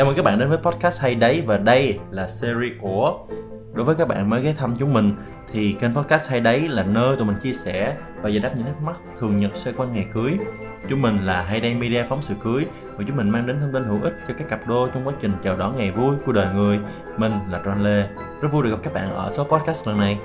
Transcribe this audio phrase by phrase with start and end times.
[0.00, 3.18] Chào mừng các bạn đến với podcast hay đấy và đây là series của
[3.72, 5.12] Đối với các bạn mới ghé thăm chúng mình,
[5.52, 8.64] thì kênh podcast hay đấy là nơi tụi mình chia sẻ và giải đáp những
[8.66, 10.38] thắc mắc thường nhật xoay quanh ngày cưới.
[10.88, 12.64] Chúng mình là Hay Đây Media phóng sự cưới
[12.96, 15.14] và chúng mình mang đến thông tin hữu ích cho các cặp đôi trong quá
[15.20, 16.78] trình chào đón ngày vui của đời người.
[17.16, 18.08] Mình là Ron Lê.
[18.42, 20.18] Rất vui được gặp các bạn ở số podcast lần này.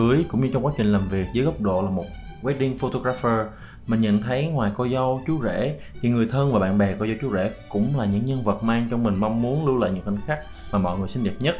[0.00, 2.04] Cưới cũng như trong quá trình làm việc dưới góc độ là một
[2.42, 3.46] wedding photographer
[3.86, 7.06] mình nhận thấy ngoài cô dâu, chú rể thì người thân và bạn bè cô
[7.06, 9.90] dâu, chú rể cũng là những nhân vật mang trong mình mong muốn lưu lại
[9.90, 10.38] những khoảnh khắc
[10.72, 11.56] mà mọi người xinh đẹp nhất.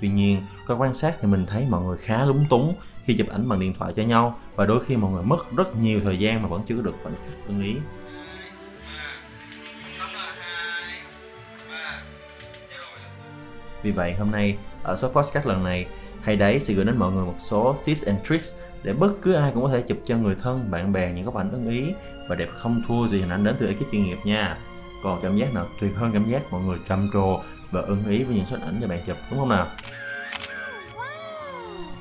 [0.00, 3.26] Tuy nhiên, qua quan sát thì mình thấy mọi người khá lúng túng khi chụp
[3.28, 6.18] ảnh bằng điện thoại cho nhau và đôi khi mọi người mất rất nhiều thời
[6.18, 7.76] gian mà vẫn chưa được khoảnh khắc ưng ý.
[13.82, 15.86] Vì vậy, hôm nay ở số podcast lần này
[16.28, 19.32] hay đấy sẽ gửi đến mọi người một số tips and tricks để bất cứ
[19.32, 21.92] ai cũng có thể chụp cho người thân, bạn bè những góc ảnh ưng ý
[22.28, 24.56] và đẹp không thua gì hình ảnh đến từ ekip chuyên nghiệp nha.
[25.02, 27.40] Còn cảm giác nào tuyệt hơn cảm giác mọi người trầm trồ
[27.70, 29.66] và ưng ý với những shot ảnh cho bạn chụp đúng không nào?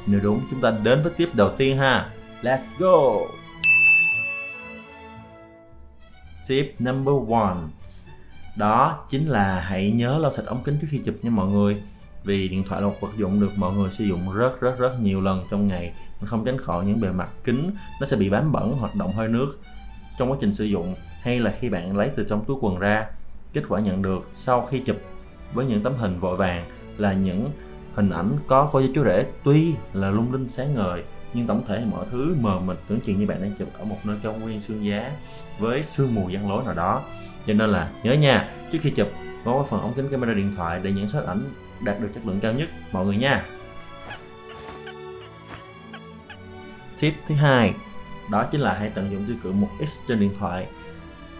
[0.06, 2.10] Nếu đúng, chúng ta đến với tip đầu tiên ha.
[2.42, 3.28] Let's go!
[6.48, 7.58] Tip number one
[8.58, 11.82] Đó chính là hãy nhớ lau sạch ống kính trước khi chụp nha mọi người
[12.28, 15.02] vì điện thoại là một vật dụng được mọi người sử dụng rất rất rất
[15.02, 15.94] nhiều lần trong ngày.
[16.26, 19.28] Không tránh khỏi những bề mặt kính nó sẽ bị bám bẩn hoặc động hơi
[19.28, 19.60] nước
[20.18, 23.06] trong quá trình sử dụng, hay là khi bạn lấy từ trong túi quần ra.
[23.54, 24.98] Kết quả nhận được sau khi chụp
[25.54, 26.66] với những tấm hình vội vàng
[26.98, 27.52] là những
[27.96, 29.26] hình ảnh có cô với chú rể.
[29.44, 33.20] Tuy là lung linh sáng ngời, nhưng tổng thể mọi thứ mờ mịt tưởng chừng
[33.20, 35.12] như bạn đang chụp ở một nơi trong nguyên xương giá
[35.60, 37.02] với sương mù giăng lối nào đó.
[37.48, 39.08] Cho nên là nhớ nha, trước khi chụp
[39.48, 41.42] có phần ống kính camera điện thoại để những shot ảnh
[41.82, 43.46] đạt được chất lượng cao nhất, mọi người nha.
[47.00, 47.74] Tip thứ hai,
[48.32, 50.68] đó chính là hãy tận dụng tiêu cự 1x trên điện thoại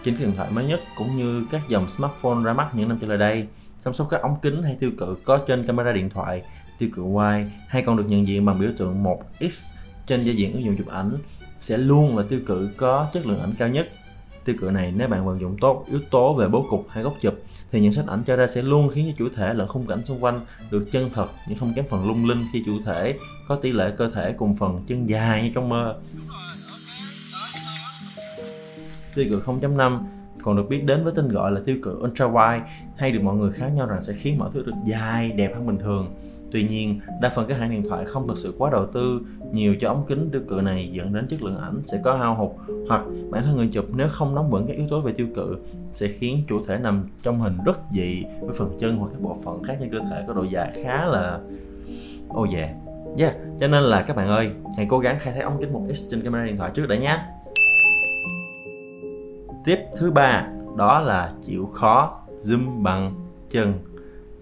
[0.04, 3.06] trên điện thoại mới nhất cũng như các dòng smartphone ra mắt những năm trở
[3.06, 3.46] lại đây.
[3.84, 6.42] Trong số các ống kính hay tiêu cự có trên camera điện thoại,
[6.78, 9.74] tiêu cự wide hay còn được nhận diện bằng biểu tượng 1x
[10.06, 11.18] trên giao diện ứng dụng chụp ảnh,
[11.60, 13.88] sẽ luôn là tiêu cự có chất lượng ảnh cao nhất
[14.48, 17.14] tiêu cự này, nếu bạn vận dụng tốt yếu tố về bố cục hay góc
[17.20, 17.34] chụp,
[17.72, 20.04] thì những sách ảnh cho ra sẽ luôn khiến cho chủ thể lẫn khung cảnh
[20.04, 23.56] xung quanh được chân thật, nhưng không kém phần lung linh khi chủ thể có
[23.56, 25.98] tỷ lệ cơ thể cùng phần chân dài như trong mơ.
[29.14, 29.98] Tiêu cự 0.5
[30.42, 32.60] còn được biết đến với tên gọi là tiêu cự ultra wide
[32.96, 35.66] hay được mọi người khá nhau rằng sẽ khiến mọi thứ được dài, đẹp hơn
[35.66, 36.14] bình thường.
[36.50, 39.20] Tuy nhiên, đa phần các hãng điện thoại không thực sự quá đầu tư
[39.52, 42.34] nhiều cho ống kính tiêu cự này dẫn đến chất lượng ảnh sẽ có hao
[42.34, 42.50] hụt
[42.88, 45.56] hoặc bản thân người chụp nếu không nắm vững các yếu tố về tiêu cự
[45.94, 49.36] sẽ khiến chủ thể nằm trong hình rất dị với phần chân hoặc các bộ
[49.44, 51.40] phận khác trên cơ thể có độ dài khá là
[52.28, 52.70] ô oh yeah.
[53.18, 56.10] Yeah, cho nên là các bạn ơi, hãy cố gắng khai thác ống kính 1x
[56.10, 57.18] trên camera điện thoại trước đã nhé.
[59.64, 63.14] Tiếp thứ ba đó là chịu khó zoom bằng
[63.48, 63.72] chân.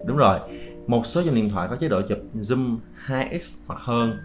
[0.05, 0.39] Đúng rồi,
[0.87, 2.77] một số dòng điện thoại có chế độ chụp zoom
[3.07, 4.17] 2x hoặc hơn.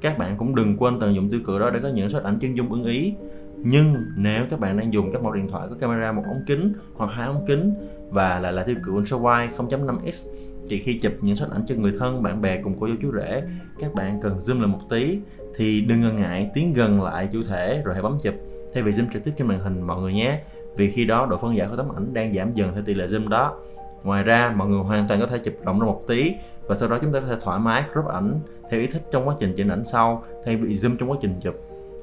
[0.00, 2.38] Các bạn cũng đừng quên tận dụng tiêu cự đó để có những shot ảnh
[2.40, 3.14] chân dung ưng ý.
[3.58, 6.72] Nhưng nếu các bạn đang dùng các mẫu điện thoại có camera một ống kính
[6.94, 7.74] hoặc hai ống kính
[8.10, 10.36] và lại là tiêu cự ultra wide 0.5x
[10.68, 13.12] thì khi chụp những shot ảnh cho người thân, bạn bè cùng cô dâu chú
[13.12, 13.42] rể,
[13.78, 15.18] các bạn cần zoom lại một tí
[15.56, 18.34] thì đừng ngần ngại tiến gần lại chủ thể rồi hãy bấm chụp.
[18.74, 20.40] Thay vì zoom trực tiếp trên màn hình, mọi người nhé.
[20.76, 23.06] Vì khi đó độ phân giải của tấm ảnh đang giảm dần theo tỷ lệ
[23.06, 23.58] zoom đó
[24.06, 26.34] ngoài ra mọi người hoàn toàn có thể chụp rộng ra một tí
[26.66, 28.40] và sau đó chúng ta có thể thoải mái crop ảnh
[28.70, 31.34] theo ý thích trong quá trình chỉnh ảnh sau thay vì zoom trong quá trình
[31.40, 31.54] chụp.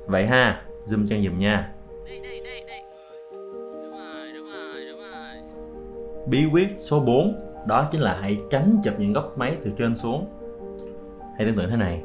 [0.07, 1.69] Vậy ha zoom chân dùm nha.
[6.27, 7.35] Bí quyết số 4
[7.67, 10.27] đó chính là hãy tránh chụp những góc máy từ trên xuống.
[11.37, 12.01] Hãy tưởng tượng thế này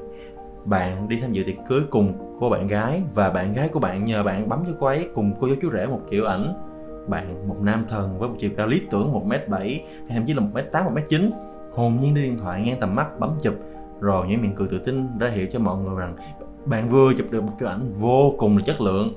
[0.65, 4.05] bạn đi tham dự tiệc cưới cùng cô bạn gái và bạn gái của bạn
[4.05, 6.68] nhờ bạn bấm cho cô ấy cùng cô dâu chú rể một kiểu ảnh
[7.09, 10.27] bạn một nam thần với một chiều cao lý tưởng một m bảy, hay thậm
[10.27, 11.31] chí là một m tám, một m chín.
[11.73, 13.55] Hồn nhiên đưa điện thoại ngang tầm mắt, bấm chụp.
[14.01, 16.17] Rồi những miệng cười tự tin ra hiệu cho mọi người rằng
[16.65, 19.13] bạn vừa chụp được một cái ảnh vô cùng là chất lượng.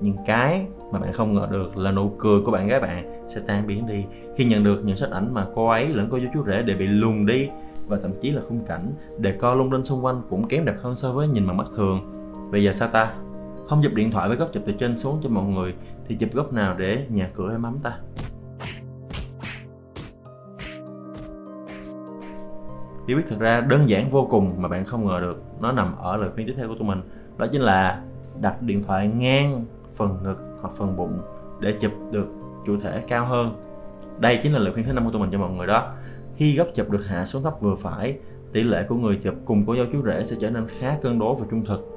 [0.00, 3.40] Nhưng cái mà bạn không ngờ được là nụ cười của bạn gái bạn sẽ
[3.46, 4.04] tan biến đi
[4.36, 6.76] khi nhận được những sách ảnh mà cô ấy lẫn cô chú chú rể đều
[6.78, 7.48] bị lùn đi
[7.88, 10.74] và thậm chí là khung cảnh để co lung linh xung quanh cũng kém đẹp
[10.82, 12.00] hơn so với nhìn bằng mắt thường.
[12.52, 13.14] Bây giờ sao ta?
[13.68, 15.74] Không chụp điện thoại với góc chụp từ trên xuống cho mọi người,
[16.08, 17.98] thì chụp góc nào để nhà cửa êm ấm ta?
[23.06, 25.96] Bí quyết thực ra đơn giản vô cùng mà bạn không ngờ được, nó nằm
[25.98, 27.00] ở lời khuyên tiếp theo của tụi mình.
[27.36, 28.02] Đó chính là
[28.40, 29.64] đặt điện thoại ngang
[29.96, 31.20] phần ngực hoặc phần bụng
[31.60, 32.26] để chụp được
[32.66, 33.56] chủ thể cao hơn.
[34.18, 35.92] Đây chính là lời khuyên thứ năm của tụi mình cho mọi người đó.
[36.36, 38.18] Khi góc chụp được hạ xuống thấp vừa phải,
[38.52, 41.18] tỷ lệ của người chụp cùng cô dâu chú rể sẽ trở nên khá cân
[41.18, 41.91] đối và trung thực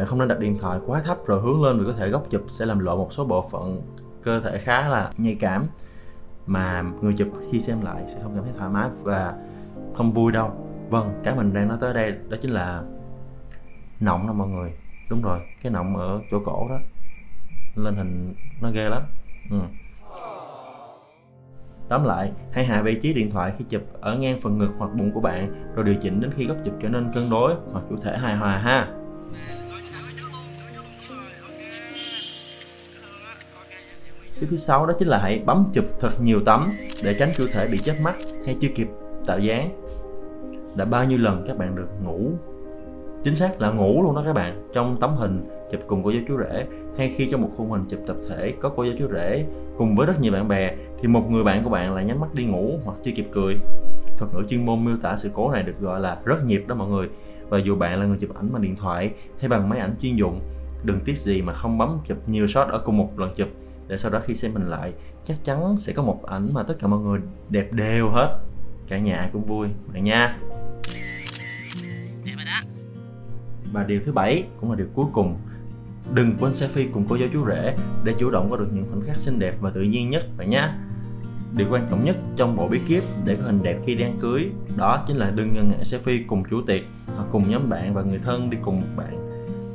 [0.00, 2.30] bạn không nên đặt điện thoại quá thấp rồi hướng lên vì có thể góc
[2.30, 3.82] chụp sẽ làm lộ một số bộ phận
[4.22, 5.66] cơ thể khá là nhạy cảm
[6.46, 9.34] mà người chụp khi xem lại sẽ không cảm thấy thoải mái và
[9.96, 10.50] không vui đâu
[10.90, 12.82] vâng cái mình đang nói tới đây đó chính là
[14.00, 14.72] nọng đó mọi người
[15.10, 16.78] đúng rồi cái nọng ở chỗ cổ đó
[17.74, 19.02] lên hình nó ghê lắm
[19.50, 19.56] ừ.
[21.88, 24.90] Tóm lại, hãy hạ vị trí điện thoại khi chụp ở ngang phần ngực hoặc
[24.94, 27.84] bụng của bạn rồi điều chỉnh đến khi góc chụp trở nên cân đối hoặc
[27.90, 28.88] chủ thể hài hòa ha.
[34.40, 36.72] Cái thứ sáu đó chính là hãy bấm chụp thật nhiều tấm
[37.04, 38.14] để tránh chủ thể bị chết mắt
[38.46, 38.88] hay chưa kịp
[39.26, 39.70] tạo dáng.
[40.74, 42.30] Đã bao nhiêu lần các bạn được ngủ?
[43.24, 44.68] Chính xác là ngủ luôn đó các bạn.
[44.72, 46.66] Trong tấm hình chụp cùng cô giáo chú rể,
[46.98, 49.44] hay khi trong một khung hình chụp tập thể có cô giáo chú rể
[49.78, 52.34] cùng với rất nhiều bạn bè, thì một người bạn của bạn lại nhắm mắt
[52.34, 53.56] đi ngủ hoặc chưa kịp cười.
[54.16, 56.74] Thuật ngữ chuyên môn miêu tả sự cố này được gọi là rất nhịp đó
[56.74, 57.08] mọi người.
[57.48, 60.16] Và dù bạn là người chụp ảnh bằng điện thoại hay bằng máy ảnh chuyên
[60.16, 60.40] dụng,
[60.84, 63.48] đừng tiếc gì mà không bấm chụp nhiều shot ở cùng một lần chụp
[63.90, 64.92] để sau đó khi xem mình lại
[65.24, 68.38] chắc chắn sẽ có một ảnh mà tất cả mọi người đẹp đều hết.
[68.88, 69.68] Cả nhà cũng vui.
[69.92, 70.38] Bạn nha.
[73.72, 75.36] Và điều thứ bảy cũng là điều cuối cùng
[76.14, 79.02] đừng quên selfie cùng cô giáo chú rể để chủ động có được những khoảnh
[79.06, 80.68] khắc xinh đẹp và tự nhiên nhất bạn nhé
[81.56, 84.50] điều quan trọng nhất trong bộ bí kíp để có hình đẹp khi đang cưới
[84.76, 86.82] đó chính là đừng ngần ngại selfie cùng chủ tiệc
[87.16, 89.29] hoặc cùng nhóm bạn và người thân đi cùng một bạn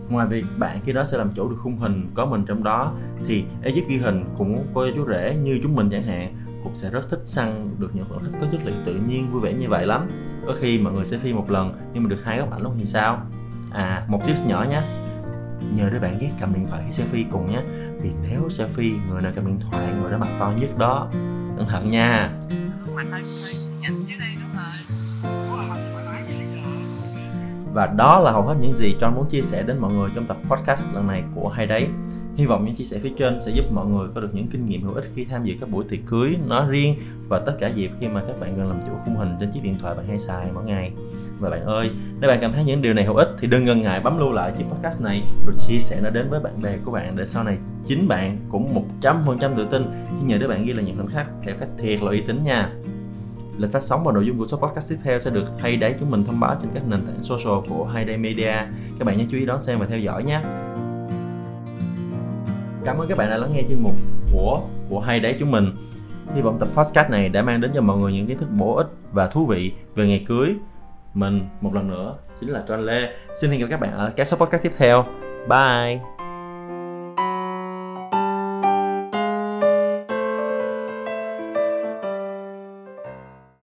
[0.09, 2.93] ngoài việc bạn khi đó sẽ làm chủ được khung hình có mình trong đó,
[3.27, 6.89] thì ekip ghi hình cũng cô chú rể như chúng mình chẳng hạn, cũng sẽ
[6.89, 9.69] rất thích săn được những khoảnh khắc có chất liệu tự nhiên vui vẻ như
[9.69, 10.07] vậy lắm.
[10.47, 12.75] Có khi mọi người sẽ phi một lần, nhưng mà được hai góc ảnh luôn
[12.77, 13.21] thì sao?
[13.71, 14.81] À một tips nhỏ nhé.
[15.75, 17.61] Nhờ đứa bạn ghét cầm điện thoại khi selfie cùng nhé,
[18.01, 21.07] vì nếu selfie, người nào cầm điện thoại, người đó mặt to nhất đó.
[21.57, 22.29] Cẩn thận nha.
[27.75, 30.25] Và đó là hầu hết những gì John muốn chia sẻ đến mọi người trong
[30.25, 31.87] tập podcast lần này của hay đấy.
[32.35, 34.65] Hy vọng những chia sẻ phía trên sẽ giúp mọi người có được những kinh
[34.65, 36.95] nghiệm hữu ích khi tham dự các buổi tiệc cưới nói riêng
[37.27, 39.59] và tất cả dịp khi mà các bạn cần làm chủ khung hình trên chiếc
[39.63, 40.91] điện thoại bạn hay xài mỗi ngày.
[41.39, 43.81] Và bạn ơi, nếu bạn cảm thấy những điều này hữu ích thì đừng ngần
[43.81, 46.77] ngại bấm lưu lại chiếc podcast này rồi chia sẻ nó đến với bạn bè
[46.85, 50.65] của bạn để sau này chính bạn cũng 100% tự tin khi nhờ đứa bạn
[50.65, 52.69] ghi là những khoảnh khắc theo cách thiệt là uy tín nha
[53.57, 55.95] lịch phát sóng và nội dung của số podcast tiếp theo sẽ được hay đấy
[55.99, 58.53] chúng mình thông báo trên các nền tảng social của Hayday Media.
[58.99, 60.39] Các bạn nhớ chú ý đón xem và theo dõi nhé.
[62.85, 63.95] Cảm ơn các bạn đã lắng nghe chuyên mục
[64.33, 65.71] của của Hay đấy chúng mình.
[66.35, 68.75] Hy vọng tập podcast này đã mang đến cho mọi người những kiến thức bổ
[68.75, 70.55] ích và thú vị về ngày cưới.
[71.13, 73.09] Mình một lần nữa chính là John Lê.
[73.35, 75.05] Xin hẹn gặp các bạn ở các số podcast tiếp theo.
[75.49, 76.14] Bye.